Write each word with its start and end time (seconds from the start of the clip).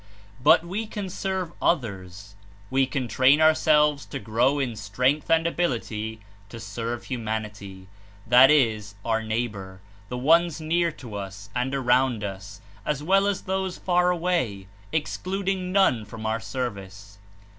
But 0.41 0.65
we 0.65 0.87
can 0.87 1.11
serve 1.11 1.51
others. 1.61 2.33
We 2.71 2.87
can 2.87 3.07
train 3.07 3.39
ourselves 3.39 4.03
to 4.07 4.17
grow 4.17 4.57
in 4.57 4.75
strength 4.75 5.29
and 5.29 5.45
ability 5.45 6.21
to 6.49 6.59
serve 6.59 7.03
humanity, 7.03 7.87
that 8.25 8.49
is— 8.49 8.95
our 9.05 9.21
neighbor, 9.21 9.79
the 10.09 10.17
ones 10.17 10.59
near 10.59 10.91
to 10.93 11.13
us 11.13 11.51
and 11.55 11.75
around 11.75 12.23
us 12.23 12.61
as 12.83 13.03
well 13.03 13.27
as 13.27 13.43
those 13.43 13.77
far 13.77 14.09
away, 14.09 14.65
excluding 14.91 15.71
none 15.71 16.05
from 16.05 16.25
our 16.25 16.39
service. 16.39 17.19